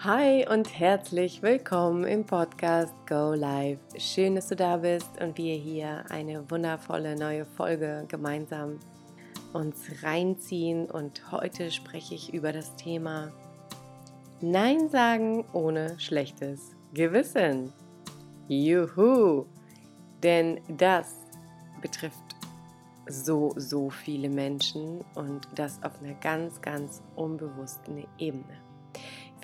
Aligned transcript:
Hi 0.00 0.46
und 0.46 0.78
herzlich 0.78 1.40
willkommen 1.40 2.04
im 2.04 2.26
Podcast 2.26 2.92
Go 3.08 3.32
Live. 3.32 3.78
Schön, 3.96 4.34
dass 4.34 4.48
du 4.48 4.54
da 4.54 4.76
bist 4.76 5.08
und 5.22 5.38
wir 5.38 5.56
hier 5.56 6.04
eine 6.10 6.48
wundervolle 6.50 7.16
neue 7.16 7.46
Folge 7.46 8.04
gemeinsam 8.06 8.78
uns 9.54 9.80
reinziehen. 10.02 10.90
Und 10.90 11.32
heute 11.32 11.70
spreche 11.70 12.14
ich 12.14 12.34
über 12.34 12.52
das 12.52 12.76
Thema 12.76 13.32
Nein 14.42 14.90
sagen 14.90 15.46
ohne 15.54 15.98
schlechtes 15.98 16.76
Gewissen. 16.92 17.72
Juhu! 18.48 19.46
Denn 20.22 20.60
das 20.68 21.14
betrifft 21.80 22.36
so, 23.08 23.54
so 23.56 23.88
viele 23.88 24.28
Menschen 24.28 25.02
und 25.14 25.48
das 25.54 25.82
auf 25.82 26.02
einer 26.02 26.14
ganz, 26.14 26.60
ganz 26.60 27.02
unbewussten 27.14 28.06
Ebene. 28.18 28.65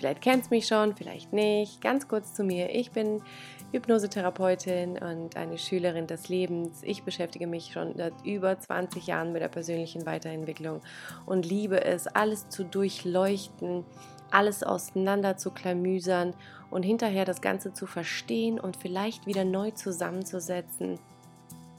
Vielleicht 0.02 0.20
kennst 0.20 0.50
du 0.50 0.56
mich 0.56 0.66
schon, 0.66 0.96
vielleicht 0.96 1.32
nicht. 1.32 1.80
Ganz 1.80 2.08
kurz 2.08 2.34
zu 2.34 2.42
mir. 2.42 2.74
Ich 2.74 2.90
bin 2.90 3.22
Hypnosetherapeutin 3.70 4.98
und 4.98 5.36
eine 5.36 5.58
Schülerin 5.58 6.08
des 6.08 6.28
Lebens. 6.28 6.82
Ich 6.82 7.04
beschäftige 7.04 7.46
mich 7.46 7.70
schon 7.72 7.94
seit 7.96 8.12
über 8.24 8.58
20 8.58 9.06
Jahren 9.06 9.30
mit 9.30 9.42
der 9.42 9.48
persönlichen 9.48 10.04
Weiterentwicklung 10.04 10.80
und 11.24 11.46
liebe 11.46 11.84
es, 11.84 12.08
alles 12.08 12.48
zu 12.48 12.64
durchleuchten, 12.64 13.84
alles 14.32 14.64
auseinander 14.64 15.36
zu 15.36 15.52
klamüsern 15.52 16.34
und 16.68 16.82
hinterher 16.82 17.24
das 17.24 17.40
Ganze 17.40 17.72
zu 17.72 17.86
verstehen 17.86 18.58
und 18.58 18.76
vielleicht 18.76 19.28
wieder 19.28 19.44
neu 19.44 19.70
zusammenzusetzen. 19.70 20.98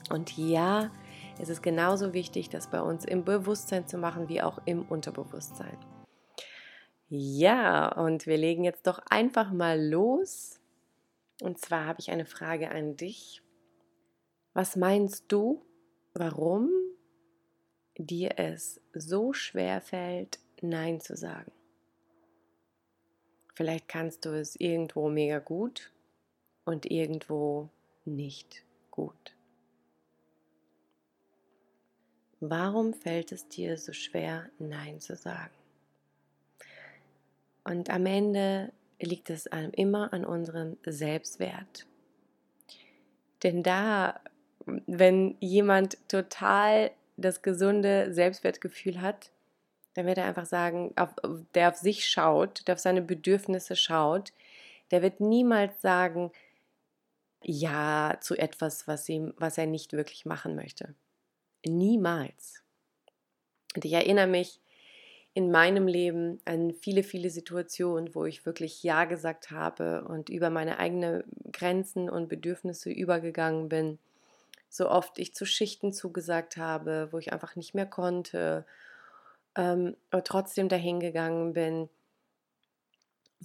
Und 0.08 0.34
ja, 0.38 0.88
es 1.38 1.50
ist 1.50 1.62
genauso 1.62 2.14
wichtig, 2.14 2.48
das 2.48 2.68
bei 2.68 2.80
uns 2.80 3.04
im 3.04 3.22
Bewusstsein 3.22 3.86
zu 3.86 3.98
machen 3.98 4.30
wie 4.30 4.40
auch 4.40 4.62
im 4.64 4.80
Unterbewusstsein. 4.88 5.76
Ja, 7.16 7.92
und 7.92 8.26
wir 8.26 8.36
legen 8.36 8.64
jetzt 8.64 8.88
doch 8.88 8.98
einfach 9.08 9.52
mal 9.52 9.80
los. 9.80 10.58
Und 11.40 11.60
zwar 11.60 11.86
habe 11.86 12.00
ich 12.00 12.10
eine 12.10 12.26
Frage 12.26 12.72
an 12.72 12.96
dich. 12.96 13.40
Was 14.52 14.74
meinst 14.74 15.26
du, 15.28 15.64
warum 16.14 16.70
dir 17.96 18.32
es 18.40 18.80
so 18.94 19.32
schwer 19.32 19.80
fällt, 19.80 20.40
Nein 20.60 21.00
zu 21.00 21.16
sagen? 21.16 21.52
Vielleicht 23.54 23.86
kannst 23.86 24.24
du 24.24 24.30
es 24.30 24.56
irgendwo 24.56 25.08
mega 25.08 25.38
gut 25.38 25.92
und 26.64 26.90
irgendwo 26.90 27.68
nicht 28.04 28.64
gut. 28.90 29.36
Warum 32.40 32.92
fällt 32.92 33.30
es 33.30 33.46
dir 33.46 33.78
so 33.78 33.92
schwer, 33.92 34.50
Nein 34.58 34.98
zu 34.98 35.14
sagen? 35.14 35.54
Und 37.64 37.90
am 37.90 38.06
Ende 38.06 38.72
liegt 39.00 39.30
es 39.30 39.48
immer 39.72 40.12
an 40.12 40.24
unserem 40.24 40.76
Selbstwert. 40.84 41.86
Denn 43.42 43.62
da, 43.62 44.20
wenn 44.66 45.36
jemand 45.40 45.98
total 46.08 46.90
das 47.16 47.42
gesunde 47.42 48.12
Selbstwertgefühl 48.12 49.00
hat, 49.00 49.30
dann 49.94 50.06
wird 50.06 50.18
er 50.18 50.24
einfach 50.24 50.46
sagen, 50.46 50.92
auf, 50.96 51.14
der 51.54 51.68
auf 51.68 51.76
sich 51.76 52.06
schaut, 52.06 52.66
der 52.66 52.74
auf 52.74 52.80
seine 52.80 53.02
Bedürfnisse 53.02 53.76
schaut, 53.76 54.32
der 54.90 55.02
wird 55.02 55.20
niemals 55.20 55.80
sagen, 55.80 56.32
ja 57.42 58.16
zu 58.20 58.36
etwas, 58.36 58.88
was, 58.88 59.08
ihm, 59.08 59.34
was 59.36 59.58
er 59.58 59.66
nicht 59.66 59.92
wirklich 59.92 60.24
machen 60.24 60.56
möchte. 60.56 60.94
Niemals. 61.64 62.62
Und 63.74 63.84
ich 63.84 63.92
erinnere 63.92 64.26
mich 64.26 64.60
in 65.34 65.50
meinem 65.50 65.88
Leben 65.88 66.40
an 66.44 66.72
viele, 66.72 67.02
viele 67.02 67.28
Situationen, 67.28 68.14
wo 68.14 68.24
ich 68.24 68.46
wirklich 68.46 68.84
Ja 68.84 69.04
gesagt 69.04 69.50
habe 69.50 70.04
und 70.04 70.28
über 70.28 70.48
meine 70.48 70.78
eigenen 70.78 71.24
Grenzen 71.52 72.08
und 72.08 72.28
Bedürfnisse 72.28 72.90
übergegangen 72.90 73.68
bin. 73.68 73.98
So 74.68 74.88
oft 74.88 75.18
ich 75.18 75.34
zu 75.34 75.44
Schichten 75.44 75.92
zugesagt 75.92 76.56
habe, 76.56 77.08
wo 77.10 77.18
ich 77.18 77.32
einfach 77.32 77.56
nicht 77.56 77.74
mehr 77.74 77.86
konnte, 77.86 78.64
ähm, 79.56 79.96
trotzdem 80.24 80.68
dahin 80.68 81.00
gegangen 81.00 81.52
bin, 81.52 81.88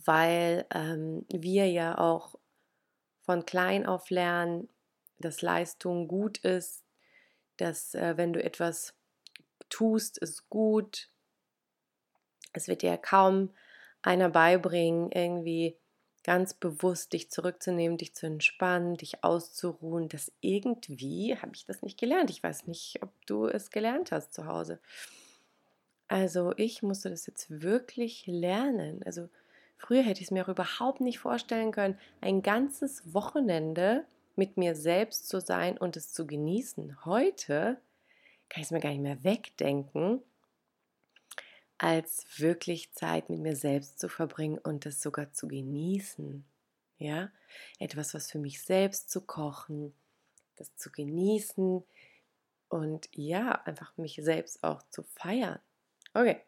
weil 0.05 0.65
ähm, 0.73 1.25
wir 1.29 1.69
ja 1.69 1.97
auch 1.97 2.35
von 3.21 3.45
klein 3.45 3.87
auf 3.87 4.11
lernen, 4.11 4.69
dass 5.17 5.41
Leistung 5.41 6.07
gut 6.07 6.37
ist, 6.39 6.83
dass 7.57 7.95
äh, 7.95 8.15
wenn 8.15 8.33
du 8.33 8.43
etwas 8.43 8.93
tust, 9.69 10.17
ist 10.19 10.49
gut, 10.49 11.09
es 12.53 12.67
wird 12.67 12.81
dir 12.81 12.97
kaum 12.97 13.49
einer 14.01 14.29
beibringen, 14.29 15.11
irgendwie 15.11 15.77
ganz 16.23 16.53
bewusst 16.53 17.13
dich 17.13 17.31
zurückzunehmen, 17.31 17.97
dich 17.97 18.13
zu 18.13 18.25
entspannen, 18.25 18.97
dich 18.97 19.23
auszuruhen. 19.23 20.09
Das 20.09 20.31
irgendwie 20.41 21.35
habe 21.37 21.53
ich 21.55 21.65
das 21.65 21.81
nicht 21.81 21.99
gelernt. 21.99 22.29
Ich 22.29 22.43
weiß 22.43 22.67
nicht, 22.67 23.01
ob 23.01 23.09
du 23.25 23.47
es 23.47 23.71
gelernt 23.71 24.11
hast 24.11 24.33
zu 24.33 24.45
Hause. 24.45 24.79
Also 26.07 26.53
ich 26.57 26.83
musste 26.83 27.09
das 27.09 27.25
jetzt 27.27 27.61
wirklich 27.61 28.25
lernen. 28.27 29.01
Also 29.05 29.29
früher 29.77 30.01
hätte 30.01 30.21
ich 30.21 30.27
es 30.27 30.31
mir 30.31 30.43
auch 30.43 30.49
überhaupt 30.49 31.01
nicht 31.01 31.19
vorstellen 31.19 31.71
können, 31.71 31.97
ein 32.21 32.41
ganzes 32.41 33.13
Wochenende 33.13 34.05
mit 34.35 34.57
mir 34.57 34.75
selbst 34.75 35.29
zu 35.29 35.39
sein 35.39 35.77
und 35.77 35.97
es 35.97 36.11
zu 36.11 36.25
genießen. 36.25 37.05
Heute 37.05 37.79
kann 38.49 38.61
ich 38.61 38.67
es 38.67 38.71
mir 38.71 38.79
gar 38.79 38.89
nicht 38.89 39.01
mehr 39.01 39.23
wegdenken, 39.23 40.21
als 41.79 42.25
wirklich 42.37 42.91
Zeit 42.93 43.29
mit 43.29 43.39
mir 43.39 43.55
selbst 43.55 43.99
zu 43.99 44.09
verbringen 44.09 44.59
und 44.59 44.85
das 44.85 45.01
sogar 45.01 45.31
zu 45.31 45.47
genießen. 45.47 46.45
Ja, 46.97 47.31
etwas, 47.79 48.13
was 48.13 48.29
für 48.29 48.37
mich 48.37 48.61
selbst 48.61 49.09
zu 49.09 49.21
kochen, 49.21 49.95
das 50.57 50.75
zu 50.75 50.91
genießen 50.91 51.83
und 52.67 53.09
ja, 53.13 53.61
einfach 53.63 53.95
mich 53.97 54.19
selbst 54.21 54.63
auch 54.63 54.83
zu 54.89 55.03
feiern. 55.03 55.59
Okay. 56.13 56.41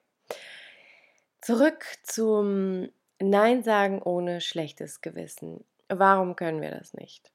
Zurück 1.39 1.85
zum 2.03 2.89
Nein 3.19 3.63
sagen 3.63 4.01
ohne 4.01 4.41
schlechtes 4.41 4.99
Gewissen. 4.99 5.63
Warum 5.87 6.35
können 6.35 6.61
wir 6.61 6.71
das 6.71 6.93
nicht? 6.93 7.31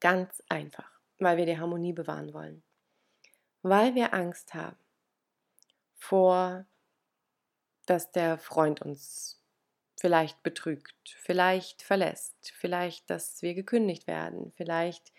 Ganz 0.00 0.42
einfach, 0.50 0.90
weil 1.18 1.38
wir 1.38 1.46
die 1.46 1.58
Harmonie 1.58 1.94
bewahren 1.94 2.34
wollen. 2.34 2.62
Weil 3.62 3.94
wir 3.94 4.12
Angst 4.12 4.52
haben 4.52 4.76
vor, 5.96 6.66
dass 7.86 8.12
der 8.12 8.38
Freund 8.38 8.82
uns 8.82 9.40
vielleicht 9.98 10.42
betrügt, 10.42 11.16
vielleicht 11.18 11.82
verlässt, 11.82 12.52
vielleicht, 12.54 13.08
dass 13.10 13.42
wir 13.42 13.54
gekündigt 13.54 14.06
werden, 14.06 14.52
vielleicht, 14.56 15.12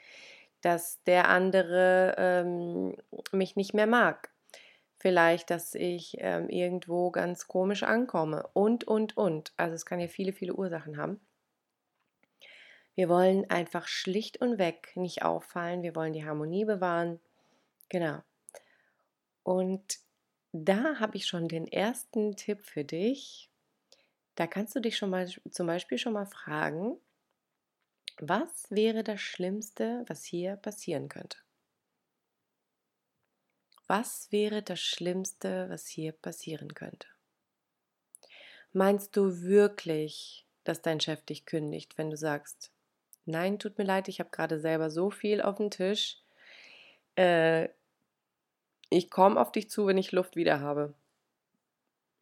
dass 0.62 1.02
der 1.04 1.30
andere 1.30 2.16
ähm, 2.18 2.96
mich 3.32 3.56
nicht 3.56 3.74
mehr 3.74 3.88
mag, 3.88 4.30
vielleicht, 4.98 5.50
dass 5.50 5.74
ich 5.76 6.18
ähm, 6.20 6.50
irgendwo 6.50 7.12
ganz 7.12 7.48
komisch 7.48 7.84
ankomme 7.84 8.48
und, 8.54 8.84
und, 8.84 9.18
und. 9.18 9.54
Also 9.58 9.76
es 9.76 9.86
kann 9.86 10.00
ja 10.00 10.08
viele, 10.08 10.34
viele 10.34 10.54
Ursachen 10.54 10.98
haben. 10.98 11.20
Wir 12.96 13.10
wollen 13.10 13.50
einfach 13.50 13.88
schlicht 13.88 14.42
und 14.42 14.58
weg 14.58 14.92
nicht 14.96 15.22
auffallen, 15.24 15.84
wir 15.84 15.96
wollen 15.96 16.14
die 16.14 16.26
Harmonie 16.26 16.66
bewahren. 16.66 17.20
Genau. 17.90 18.22
Und 19.44 20.00
da 20.52 21.00
habe 21.00 21.18
ich 21.18 21.28
schon 21.28 21.48
den 21.48 21.68
ersten 21.68 22.36
Tipp 22.36 22.64
für 22.66 22.84
dich. 22.84 23.50
Da 24.36 24.48
kannst 24.48 24.76
du 24.76 24.80
dich 24.80 24.98
schon 24.98 25.10
mal 25.10 25.28
zum 25.28 25.68
Beispiel 25.68 25.98
schon 25.98 26.14
mal 26.14 26.26
fragen, 26.26 26.98
was 28.20 28.70
wäre 28.70 29.04
das 29.04 29.22
Schlimmste, 29.22 30.04
was 30.08 30.24
hier 30.24 30.56
passieren 30.56 31.10
könnte? 31.10 31.38
Was 33.88 34.32
wäre 34.32 34.62
das 34.62 34.80
Schlimmste, 34.80 35.70
was 35.70 35.88
hier 35.88 36.12
passieren 36.12 36.74
könnte? 36.74 37.08
Meinst 38.74 39.16
du 39.16 39.42
wirklich, 39.42 40.46
dass 40.64 40.82
dein 40.82 41.00
Chef 41.00 41.24
dich 41.24 41.46
kündigt, 41.46 41.98
wenn 41.98 42.10
du 42.10 42.18
sagst, 42.18 42.72
nein, 43.26 43.60
tut 43.60 43.78
mir 43.78 43.86
leid, 43.86 44.08
ich 44.08 44.20
habe 44.20 44.30
gerade 44.30 44.60
selber 44.60 44.90
so 44.90 45.10
viel 45.10 45.42
auf 45.42 45.58
dem 45.58 45.72
Tisch, 45.72 46.18
äh, 47.16 47.70
ich 48.90 49.10
komme 49.10 49.40
auf 49.40 49.52
dich 49.52 49.70
zu, 49.70 49.88
wenn 49.88 49.98
ich 49.98 50.12
Luft 50.12 50.36
wieder 50.36 50.60
habe. 50.60 50.94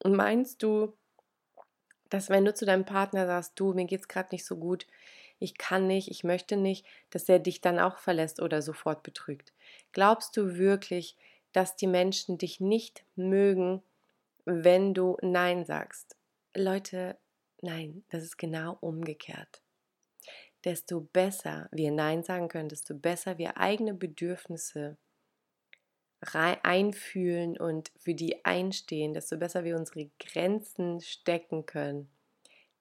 Und 0.03 0.15
meinst 0.15 0.63
du, 0.63 0.93
dass 2.09 2.29
wenn 2.29 2.45
du 2.45 2.53
zu 2.53 2.65
deinem 2.65 2.85
Partner 2.85 3.25
sagst, 3.25 3.53
du, 3.55 3.73
mir 3.73 3.85
geht's 3.85 4.07
gerade 4.07 4.29
nicht 4.31 4.45
so 4.45 4.57
gut, 4.57 4.87
ich 5.39 5.57
kann 5.57 5.87
nicht, 5.87 6.09
ich 6.09 6.23
möchte 6.23 6.55
nicht, 6.55 6.85
dass 7.09 7.27
er 7.27 7.39
dich 7.39 7.61
dann 7.61 7.79
auch 7.79 7.97
verlässt 7.97 8.41
oder 8.41 8.61
sofort 8.61 9.03
betrügt? 9.03 9.53
Glaubst 9.91 10.37
du 10.37 10.57
wirklich, 10.57 11.17
dass 11.51 11.75
die 11.75 11.87
Menschen 11.87 12.37
dich 12.37 12.59
nicht 12.59 13.03
mögen, 13.15 13.83
wenn 14.45 14.93
du 14.93 15.17
Nein 15.21 15.65
sagst? 15.65 16.15
Leute, 16.55 17.17
nein, 17.61 18.03
das 18.09 18.23
ist 18.23 18.37
genau 18.37 18.77
umgekehrt. 18.79 19.61
Desto 20.63 21.01
besser 21.01 21.67
wir 21.71 21.91
Nein 21.91 22.23
sagen 22.23 22.47
können, 22.47 22.69
desto 22.69 22.95
besser 22.95 23.37
wir 23.37 23.57
eigene 23.57 23.93
Bedürfnisse 23.93 24.97
einfühlen 26.33 27.57
und 27.57 27.91
für 27.97 28.13
die 28.13 28.43
einstehen, 28.45 29.13
desto 29.13 29.37
besser 29.37 29.63
wir 29.63 29.75
unsere 29.75 30.09
Grenzen 30.19 31.01
stecken 31.01 31.65
können, 31.65 32.09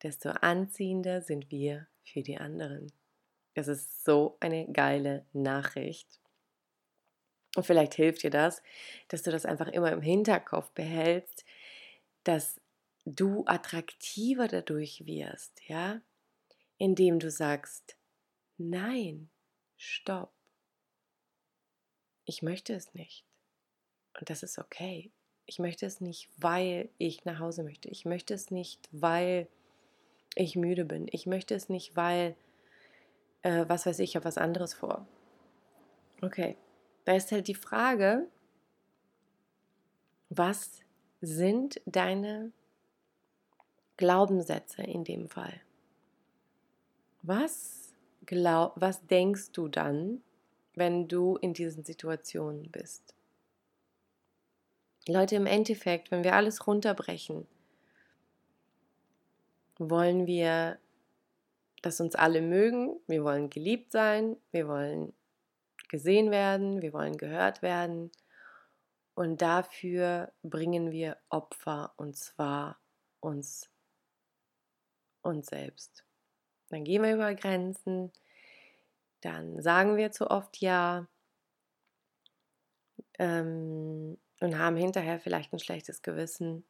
desto 0.02 0.30
anziehender 0.30 1.20
sind 1.20 1.50
wir 1.50 1.86
für 2.04 2.22
die 2.22 2.38
anderen. 2.38 2.92
Das 3.54 3.68
ist 3.68 4.04
so 4.04 4.36
eine 4.40 4.66
geile 4.72 5.26
Nachricht. 5.32 6.20
Und 7.56 7.64
vielleicht 7.64 7.94
hilft 7.94 8.22
dir 8.22 8.30
das, 8.30 8.62
dass 9.08 9.22
du 9.22 9.30
das 9.30 9.46
einfach 9.46 9.68
immer 9.68 9.92
im 9.92 10.02
Hinterkopf 10.02 10.70
behältst, 10.70 11.44
dass 12.24 12.60
du 13.04 13.44
attraktiver 13.46 14.48
dadurch 14.48 15.06
wirst, 15.06 15.60
ja, 15.68 16.00
indem 16.78 17.18
du 17.18 17.30
sagst, 17.30 17.96
nein, 18.56 19.30
stopp. 19.76 20.32
Ich 22.24 22.42
möchte 22.42 22.74
es 22.74 22.94
nicht. 22.94 23.24
Und 24.18 24.30
das 24.30 24.42
ist 24.42 24.58
okay. 24.58 25.10
Ich 25.46 25.58
möchte 25.58 25.86
es 25.86 26.00
nicht, 26.00 26.30
weil 26.38 26.88
ich 26.98 27.24
nach 27.24 27.38
Hause 27.38 27.64
möchte. 27.64 27.88
Ich 27.88 28.04
möchte 28.04 28.34
es 28.34 28.50
nicht, 28.50 28.88
weil 28.92 29.48
ich 30.34 30.56
müde 30.56 30.84
bin. 30.84 31.06
Ich 31.10 31.26
möchte 31.26 31.54
es 31.54 31.68
nicht, 31.68 31.96
weil, 31.96 32.34
äh, 33.42 33.64
was 33.68 33.86
weiß 33.86 33.98
ich, 33.98 34.10
ich 34.10 34.16
habe 34.16 34.24
was 34.24 34.38
anderes 34.38 34.74
vor. 34.74 35.06
Okay, 36.22 36.56
da 37.04 37.14
ist 37.14 37.32
halt 37.32 37.48
die 37.48 37.54
Frage, 37.54 38.26
was 40.30 40.80
sind 41.20 41.80
deine 41.86 42.52
Glaubenssätze 43.96 44.82
in 44.82 45.04
dem 45.04 45.28
Fall? 45.28 45.60
Was, 47.22 47.94
glaub, 48.26 48.72
was 48.76 49.06
denkst 49.06 49.52
du 49.52 49.68
dann, 49.68 50.22
wenn 50.74 51.08
du 51.08 51.36
in 51.36 51.54
diesen 51.54 51.84
Situationen 51.84 52.70
bist? 52.70 53.13
Leute, 55.06 55.36
im 55.36 55.46
Endeffekt, 55.46 56.10
wenn 56.10 56.24
wir 56.24 56.34
alles 56.34 56.66
runterbrechen, 56.66 57.46
wollen 59.78 60.26
wir, 60.26 60.78
dass 61.82 62.00
uns 62.00 62.14
alle 62.14 62.40
mögen, 62.40 63.00
wir 63.06 63.22
wollen 63.24 63.50
geliebt 63.50 63.92
sein, 63.92 64.36
wir 64.50 64.66
wollen 64.66 65.12
gesehen 65.88 66.30
werden, 66.30 66.80
wir 66.80 66.92
wollen 66.92 67.16
gehört 67.16 67.60
werden. 67.60 68.10
Und 69.14 69.42
dafür 69.42 70.32
bringen 70.42 70.90
wir 70.90 71.18
Opfer 71.28 71.92
und 71.96 72.16
zwar 72.16 72.80
uns, 73.20 73.70
uns 75.22 75.46
selbst. 75.46 76.04
Dann 76.70 76.84
gehen 76.84 77.02
wir 77.02 77.14
über 77.14 77.34
Grenzen, 77.34 78.10
dann 79.20 79.62
sagen 79.62 79.96
wir 79.96 80.12
zu 80.12 80.30
oft 80.30 80.60
Ja. 80.60 81.06
Ähm, 83.18 84.18
und 84.40 84.58
haben 84.58 84.76
hinterher 84.76 85.18
vielleicht 85.18 85.52
ein 85.52 85.58
schlechtes 85.58 86.02
Gewissen. 86.02 86.64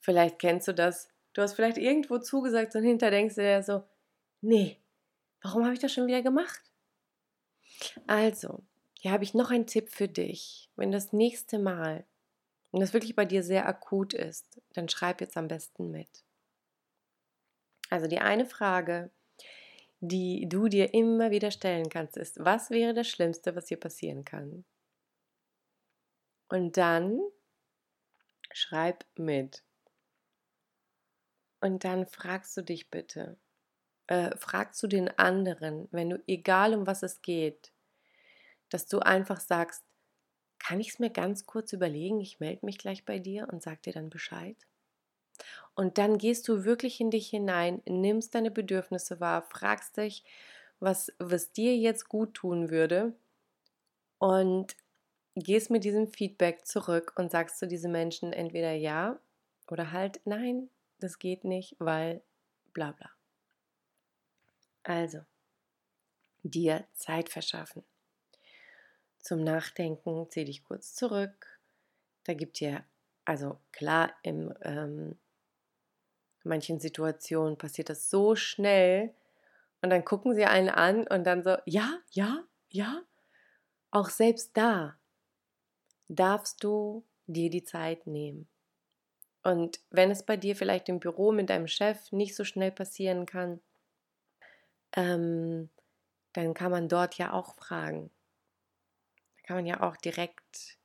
Vielleicht 0.00 0.38
kennst 0.38 0.68
du 0.68 0.74
das. 0.74 1.08
Du 1.32 1.42
hast 1.42 1.54
vielleicht 1.54 1.78
irgendwo 1.78 2.18
zugesagt 2.18 2.74
und 2.74 2.84
hinterher 2.84 3.18
denkst 3.18 3.36
du 3.36 3.42
dir 3.42 3.62
so, 3.62 3.84
nee, 4.40 4.78
warum 5.42 5.64
habe 5.64 5.74
ich 5.74 5.80
das 5.80 5.92
schon 5.92 6.06
wieder 6.06 6.22
gemacht? 6.22 6.62
Also, 8.06 8.62
hier 9.00 9.12
habe 9.12 9.24
ich 9.24 9.34
noch 9.34 9.50
einen 9.50 9.66
Tipp 9.66 9.88
für 9.90 10.08
dich. 10.08 10.70
Wenn 10.76 10.92
das 10.92 11.12
nächste 11.12 11.58
Mal, 11.58 12.04
wenn 12.70 12.80
das 12.80 12.92
wirklich 12.92 13.16
bei 13.16 13.24
dir 13.24 13.42
sehr 13.42 13.66
akut 13.66 14.14
ist, 14.14 14.60
dann 14.72 14.88
schreib 14.88 15.20
jetzt 15.20 15.36
am 15.36 15.48
besten 15.48 15.90
mit. 15.90 16.24
Also 17.90 18.06
die 18.06 18.20
eine 18.20 18.46
Frage, 18.46 19.10
die 20.00 20.48
du 20.48 20.68
dir 20.68 20.94
immer 20.94 21.30
wieder 21.30 21.50
stellen 21.50 21.88
kannst, 21.88 22.16
ist, 22.16 22.42
was 22.44 22.70
wäre 22.70 22.94
das 22.94 23.08
Schlimmste, 23.08 23.54
was 23.54 23.68
hier 23.68 23.78
passieren 23.78 24.24
kann? 24.24 24.64
Und 26.52 26.76
dann 26.76 27.18
schreib 28.52 29.06
mit. 29.16 29.62
Und 31.62 31.82
dann 31.84 32.06
fragst 32.06 32.54
du 32.58 32.60
dich 32.60 32.90
bitte, 32.90 33.38
äh, 34.06 34.36
fragst 34.36 34.82
du 34.82 34.86
den 34.86 35.08
anderen, 35.18 35.88
wenn 35.92 36.10
du, 36.10 36.22
egal 36.26 36.74
um 36.74 36.86
was 36.86 37.02
es 37.02 37.22
geht, 37.22 37.72
dass 38.68 38.84
du 38.86 38.98
einfach 38.98 39.40
sagst, 39.40 39.82
kann 40.58 40.78
ich 40.78 40.90
es 40.90 40.98
mir 40.98 41.08
ganz 41.08 41.46
kurz 41.46 41.72
überlegen, 41.72 42.20
ich 42.20 42.38
melde 42.38 42.66
mich 42.66 42.76
gleich 42.76 43.06
bei 43.06 43.18
dir 43.18 43.48
und 43.50 43.62
sag 43.62 43.80
dir 43.80 43.94
dann 43.94 44.10
Bescheid? 44.10 44.58
Und 45.74 45.96
dann 45.96 46.18
gehst 46.18 46.48
du 46.48 46.64
wirklich 46.66 47.00
in 47.00 47.10
dich 47.10 47.30
hinein, 47.30 47.80
nimmst 47.86 48.34
deine 48.34 48.50
Bedürfnisse 48.50 49.20
wahr, 49.20 49.40
fragst 49.40 49.96
dich, 49.96 50.22
was, 50.80 51.14
was 51.18 51.52
dir 51.52 51.74
jetzt 51.78 52.10
gut 52.10 52.34
tun 52.34 52.68
würde 52.68 53.14
und 54.18 54.76
gehst 55.34 55.70
mit 55.70 55.84
diesem 55.84 56.08
Feedback 56.08 56.66
zurück 56.66 57.14
und 57.16 57.30
sagst 57.30 57.58
zu 57.58 57.66
diesen 57.66 57.92
Menschen 57.92 58.32
entweder 58.32 58.72
ja 58.72 59.18
oder 59.70 59.92
halt 59.92 60.20
nein, 60.24 60.68
das 60.98 61.18
geht 61.18 61.44
nicht, 61.44 61.76
weil 61.78 62.22
bla 62.72 62.92
bla. 62.92 63.10
Also, 64.84 65.20
dir 66.42 66.84
Zeit 66.92 67.28
verschaffen. 67.28 67.84
Zum 69.20 69.44
Nachdenken 69.44 70.28
zieh 70.30 70.44
dich 70.44 70.64
kurz 70.64 70.94
zurück. 70.94 71.60
Da 72.24 72.34
gibt 72.34 72.60
dir, 72.60 72.84
also 73.24 73.58
klar, 73.70 74.12
in 74.22 74.52
ähm, 74.62 75.18
manchen 76.44 76.80
Situationen 76.80 77.56
passiert 77.56 77.88
das 77.88 78.10
so 78.10 78.34
schnell 78.34 79.14
und 79.80 79.90
dann 79.90 80.04
gucken 80.04 80.34
sie 80.34 80.44
einen 80.44 80.70
an 80.70 81.06
und 81.06 81.24
dann 81.24 81.42
so, 81.42 81.56
ja, 81.66 82.00
ja, 82.10 82.44
ja. 82.68 83.02
Auch 83.90 84.08
selbst 84.08 84.56
da 84.56 84.98
darfst 86.14 86.62
du 86.64 87.04
dir 87.26 87.50
die 87.50 87.64
Zeit 87.64 88.06
nehmen. 88.06 88.48
Und 89.42 89.80
wenn 89.90 90.10
es 90.10 90.24
bei 90.24 90.36
dir 90.36 90.54
vielleicht 90.54 90.88
im 90.88 91.00
Büro 91.00 91.32
mit 91.32 91.50
deinem 91.50 91.66
Chef 91.66 92.12
nicht 92.12 92.36
so 92.36 92.44
schnell 92.44 92.70
passieren 92.70 93.26
kann, 93.26 93.60
ähm, 94.94 95.68
dann 96.32 96.54
kann 96.54 96.70
man 96.70 96.88
dort 96.88 97.18
ja 97.18 97.32
auch 97.32 97.54
fragen. 97.56 98.10
Da 99.36 99.46
kann 99.46 99.56
man 99.56 99.66
ja 99.66 99.82
auch 99.82 99.96
direkt 99.96 100.78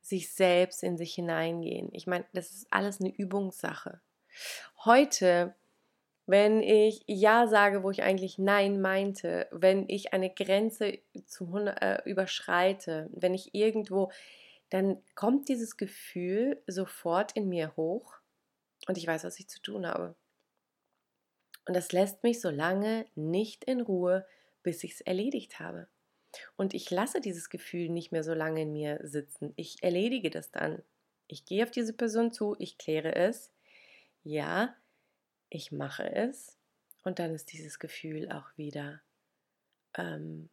sich 0.00 0.32
selbst 0.32 0.82
in 0.82 0.96
sich 0.96 1.14
hineingehen. 1.14 1.88
Ich 1.92 2.06
meine, 2.06 2.24
das 2.32 2.52
ist 2.52 2.66
alles 2.70 3.00
eine 3.00 3.14
Übungssache. 3.14 4.00
Heute, 4.84 5.54
wenn 6.26 6.60
ich 6.60 7.04
Ja 7.06 7.46
sage, 7.46 7.82
wo 7.82 7.90
ich 7.90 8.02
eigentlich 8.02 8.38
Nein 8.38 8.80
meinte, 8.80 9.48
wenn 9.50 9.88
ich 9.88 10.12
eine 10.12 10.30
Grenze 10.30 10.98
zum, 11.26 11.66
äh, 11.66 12.02
überschreite, 12.04 13.08
wenn 13.12 13.34
ich 13.34 13.54
irgendwo, 13.54 14.10
dann 14.72 15.02
kommt 15.14 15.50
dieses 15.50 15.76
Gefühl 15.76 16.62
sofort 16.66 17.32
in 17.36 17.46
mir 17.46 17.76
hoch 17.76 18.14
und 18.86 18.96
ich 18.96 19.06
weiß, 19.06 19.24
was 19.24 19.38
ich 19.38 19.46
zu 19.46 19.60
tun 19.60 19.86
habe. 19.86 20.16
Und 21.66 21.76
das 21.76 21.92
lässt 21.92 22.22
mich 22.22 22.40
so 22.40 22.48
lange 22.48 23.04
nicht 23.14 23.64
in 23.64 23.82
Ruhe, 23.82 24.26
bis 24.62 24.82
ich 24.82 24.92
es 24.92 25.00
erledigt 25.02 25.60
habe. 25.60 25.88
Und 26.56 26.72
ich 26.72 26.90
lasse 26.90 27.20
dieses 27.20 27.50
Gefühl 27.50 27.90
nicht 27.90 28.12
mehr 28.12 28.24
so 28.24 28.32
lange 28.32 28.62
in 28.62 28.72
mir 28.72 28.98
sitzen. 29.02 29.52
Ich 29.56 29.82
erledige 29.82 30.30
das 30.30 30.50
dann. 30.50 30.82
Ich 31.28 31.44
gehe 31.44 31.64
auf 31.64 31.70
diese 31.70 31.92
Person 31.92 32.32
zu, 32.32 32.56
ich 32.58 32.78
kläre 32.78 33.14
es. 33.14 33.52
Ja, 34.24 34.74
ich 35.50 35.70
mache 35.70 36.10
es. 36.10 36.56
Und 37.04 37.18
dann 37.18 37.34
ist 37.34 37.52
dieses 37.52 37.78
Gefühl 37.78 38.32
auch 38.32 38.56
wieder 38.56 39.02
ähm, 39.98 40.48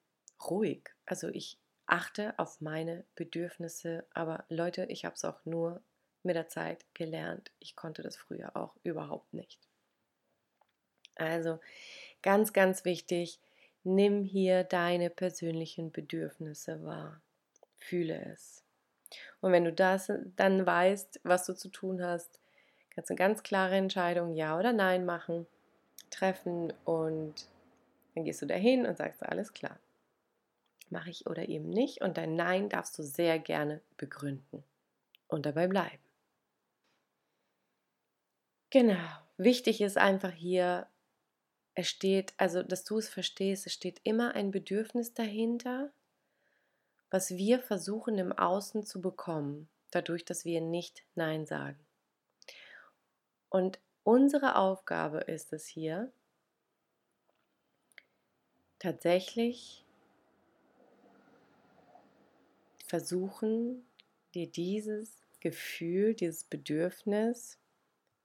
ruhig. 0.49 0.89
Also 1.05 1.29
ich 1.29 1.57
achte 1.91 2.33
auf 2.37 2.61
meine 2.61 3.03
Bedürfnisse. 3.15 4.05
Aber 4.13 4.45
Leute, 4.49 4.85
ich 4.85 5.05
habe 5.05 5.15
es 5.15 5.25
auch 5.25 5.45
nur 5.45 5.81
mit 6.23 6.35
der 6.35 6.47
Zeit 6.47 6.85
gelernt. 6.93 7.51
Ich 7.59 7.75
konnte 7.75 8.01
das 8.01 8.17
früher 8.17 8.55
auch 8.55 8.75
überhaupt 8.83 9.33
nicht. 9.33 9.59
Also 11.15 11.59
ganz, 12.21 12.53
ganz 12.53 12.85
wichtig, 12.85 13.39
nimm 13.83 14.23
hier 14.23 14.63
deine 14.63 15.09
persönlichen 15.09 15.91
Bedürfnisse 15.91 16.83
wahr. 16.83 17.21
Fühle 17.77 18.23
es. 18.25 18.63
Und 19.41 19.51
wenn 19.51 19.65
du 19.65 19.73
das 19.73 20.11
dann 20.35 20.65
weißt, 20.65 21.21
was 21.23 21.45
du 21.45 21.53
zu 21.53 21.69
tun 21.69 22.03
hast, 22.03 22.39
kannst 22.89 23.09
du 23.09 23.13
eine 23.13 23.17
ganz 23.19 23.43
klare 23.43 23.75
Entscheidung, 23.75 24.33
ja 24.33 24.57
oder 24.57 24.73
nein 24.73 25.05
machen, 25.05 25.47
treffen 26.09 26.73
und 26.85 27.47
dann 28.13 28.23
gehst 28.25 28.41
du 28.41 28.45
dahin 28.45 28.85
und 28.85 28.97
sagst, 28.97 29.23
alles 29.23 29.53
klar. 29.53 29.79
Mache 30.89 31.09
ich 31.09 31.27
oder 31.27 31.47
eben 31.47 31.69
nicht. 31.69 32.01
Und 32.01 32.17
dein 32.17 32.35
Nein 32.35 32.69
darfst 32.69 32.97
du 32.97 33.03
sehr 33.03 33.39
gerne 33.39 33.81
begründen 33.97 34.63
und 35.27 35.45
dabei 35.45 35.67
bleiben. 35.67 36.03
Genau. 38.69 39.07
Wichtig 39.37 39.81
ist 39.81 39.97
einfach 39.97 40.31
hier 40.31 40.87
es 41.79 41.87
steht, 41.87 42.33
also 42.37 42.61
dass 42.61 42.83
du 42.83 42.97
es 42.97 43.07
verstehst, 43.07 43.65
es 43.65 43.73
steht 43.73 44.01
immer 44.03 44.35
ein 44.35 44.51
Bedürfnis 44.51 45.13
dahinter, 45.13 45.93
was 47.09 47.31
wir 47.31 47.59
versuchen 47.59 48.17
im 48.17 48.33
Außen 48.33 48.85
zu 48.85 49.01
bekommen, 49.01 49.69
dadurch, 49.91 50.25
dass 50.25 50.43
wir 50.43 50.59
nicht 50.59 51.03
Nein 51.15 51.45
sagen. 51.45 51.79
Und 53.47 53.79
unsere 54.03 54.57
Aufgabe 54.57 55.19
ist 55.19 55.53
es 55.53 55.65
hier, 55.67 56.11
tatsächlich 58.77 59.85
versuchen, 62.89 63.87
dir 64.33 64.51
dieses 64.51 65.21
Gefühl, 65.39 66.15
dieses 66.15 66.43
Bedürfnis 66.43 67.59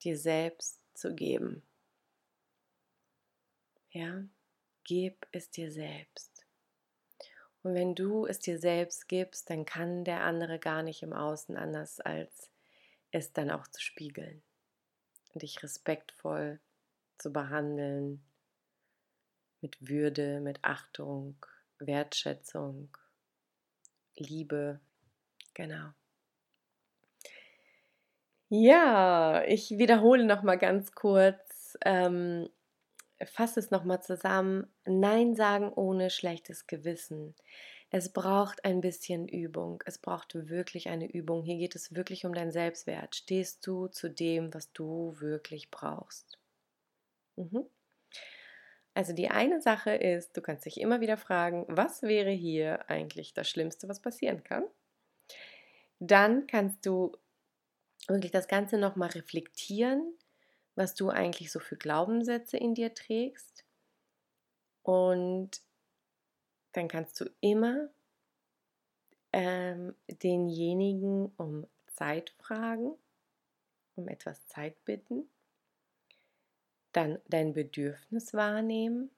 dir 0.02 0.18
selbst 0.18 0.80
zu 0.94 1.14
geben. 1.14 1.62
Ja, 3.90 4.24
gib 4.82 5.26
es 5.32 5.50
dir 5.50 5.70
selbst. 5.70 6.46
Und 7.62 7.74
wenn 7.74 7.94
du 7.94 8.26
es 8.26 8.40
dir 8.40 8.58
selbst 8.58 9.08
gibst, 9.08 9.48
dann 9.48 9.64
kann 9.64 10.04
der 10.04 10.22
andere 10.22 10.58
gar 10.58 10.82
nicht 10.82 11.02
im 11.02 11.12
Außen 11.12 11.56
anders, 11.56 12.00
als 12.00 12.50
es 13.10 13.32
dann 13.32 13.50
auch 13.50 13.68
zu 13.68 13.80
spiegeln. 13.80 14.42
Und 15.32 15.42
dich 15.42 15.62
respektvoll 15.62 16.60
zu 17.18 17.32
behandeln, 17.32 18.24
mit 19.60 19.88
Würde, 19.88 20.40
mit 20.40 20.62
Achtung, 20.62 21.36
Wertschätzung, 21.78 22.96
Liebe. 24.18 24.80
Genau. 25.54 25.90
Ja, 28.50 29.42
ich 29.46 29.70
wiederhole 29.78 30.24
noch 30.24 30.42
mal 30.42 30.56
ganz 30.56 30.92
kurz, 30.92 31.76
ähm, 31.84 32.48
fasse 33.24 33.60
es 33.60 33.70
noch 33.70 33.84
mal 33.84 34.00
zusammen. 34.02 34.66
Nein 34.86 35.34
sagen 35.34 35.72
ohne 35.72 36.10
schlechtes 36.10 36.66
Gewissen. 36.66 37.34
Es 37.90 38.12
braucht 38.12 38.64
ein 38.64 38.80
bisschen 38.80 39.28
Übung. 39.28 39.82
Es 39.86 39.98
braucht 39.98 40.34
wirklich 40.34 40.88
eine 40.88 41.10
Übung. 41.10 41.42
Hier 41.44 41.56
geht 41.58 41.76
es 41.76 41.94
wirklich 41.94 42.26
um 42.26 42.34
deinen 42.34 42.52
Selbstwert. 42.52 43.16
Stehst 43.16 43.66
du 43.66 43.88
zu 43.88 44.10
dem, 44.10 44.52
was 44.54 44.72
du 44.72 45.16
wirklich 45.20 45.70
brauchst? 45.70 46.38
Mhm. 47.36 47.66
Also 48.94 49.12
die 49.12 49.28
eine 49.28 49.60
Sache 49.60 49.90
ist, 49.90 50.36
du 50.36 50.40
kannst 50.40 50.66
dich 50.66 50.80
immer 50.80 51.00
wieder 51.00 51.16
fragen, 51.16 51.64
was 51.68 52.02
wäre 52.02 52.30
hier 52.30 52.88
eigentlich 52.88 53.34
das 53.34 53.50
Schlimmste, 53.50 53.88
was 53.88 54.00
passieren 54.00 54.44
kann? 54.44 54.64
Dann 55.98 56.46
kannst 56.46 56.86
du 56.86 57.16
wirklich 58.06 58.30
das 58.30 58.46
Ganze 58.46 58.78
nochmal 58.78 59.10
reflektieren, 59.10 60.16
was 60.76 60.94
du 60.94 61.10
eigentlich 61.10 61.50
so 61.50 61.58
für 61.58 61.76
Glaubenssätze 61.76 62.56
in 62.56 62.74
dir 62.74 62.94
trägst. 62.94 63.64
Und 64.82 65.60
dann 66.72 66.86
kannst 66.86 67.20
du 67.20 67.24
immer 67.40 67.88
ähm, 69.32 69.96
denjenigen 70.22 71.32
um 71.36 71.66
Zeit 71.88 72.30
fragen, 72.38 72.94
um 73.96 74.06
etwas 74.08 74.46
Zeit 74.46 74.84
bitten 74.84 75.28
dann 76.96 77.18
dein 77.28 77.52
Bedürfnis 77.52 78.34
wahrnehmen, 78.34 79.10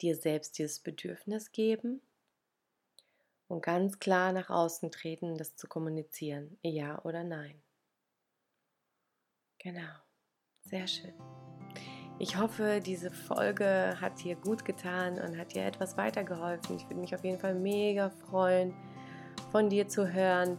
dir 0.00 0.16
selbst 0.16 0.58
dieses 0.58 0.78
Bedürfnis 0.78 1.52
geben 1.52 2.00
und 3.48 3.62
ganz 3.62 3.98
klar 3.98 4.32
nach 4.32 4.50
außen 4.50 4.90
treten, 4.90 5.36
das 5.36 5.56
zu 5.56 5.66
kommunizieren, 5.66 6.58
ja 6.62 7.02
oder 7.04 7.24
nein. 7.24 7.60
Genau, 9.58 9.94
sehr 10.62 10.86
schön. 10.86 11.14
Ich 12.18 12.36
hoffe, 12.36 12.80
diese 12.84 13.10
Folge 13.10 13.96
hat 14.00 14.22
dir 14.22 14.36
gut 14.36 14.64
getan 14.64 15.20
und 15.20 15.36
hat 15.38 15.54
dir 15.54 15.64
etwas 15.64 15.96
weitergeholfen. 15.96 16.76
Ich 16.76 16.84
würde 16.84 17.00
mich 17.00 17.14
auf 17.14 17.24
jeden 17.24 17.38
Fall 17.38 17.54
mega 17.54 18.10
freuen, 18.10 18.74
von 19.50 19.68
dir 19.68 19.88
zu 19.88 20.12
hören 20.12 20.58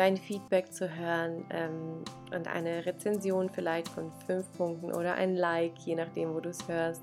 dein 0.00 0.16
Feedback 0.16 0.72
zu 0.72 0.88
hören 0.96 1.44
ähm, 1.50 2.02
und 2.34 2.48
eine 2.48 2.86
Rezension 2.86 3.50
vielleicht 3.50 3.86
von 3.88 4.10
fünf 4.26 4.50
Punkten 4.56 4.92
oder 4.92 5.12
ein 5.16 5.36
Like, 5.36 5.78
je 5.80 5.94
nachdem, 5.94 6.32
wo 6.32 6.40
du 6.40 6.48
es 6.48 6.66
hörst. 6.66 7.02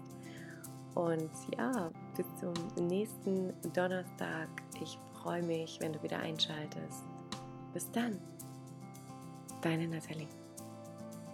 Und 0.96 1.30
ja, 1.56 1.92
bis 2.16 2.25
zum 2.39 2.88
nächsten 2.88 3.54
Donnerstag. 3.75 4.50
Ich 4.82 4.98
freue 5.13 5.44
mich, 5.44 5.77
wenn 5.80 5.94
du 5.94 6.01
wieder 6.01 6.18
einschaltest. 6.18 7.04
Bis 7.72 7.92
dann, 7.92 8.18
deine 9.62 9.88
Nathalie. 9.88 10.47